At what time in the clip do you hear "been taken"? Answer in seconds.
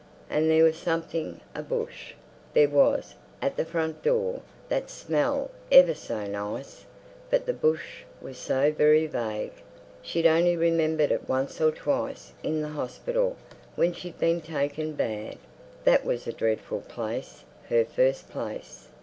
14.17-14.93